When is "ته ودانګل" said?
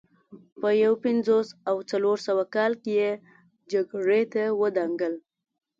4.33-5.13